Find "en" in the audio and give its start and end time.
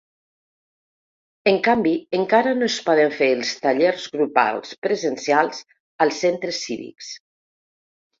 1.49-1.57